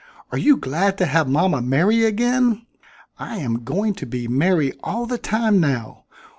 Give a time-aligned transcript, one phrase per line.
[0.31, 2.65] "Are you glad to have mama merry again?
[3.19, 6.05] I am going to be merry all the time now.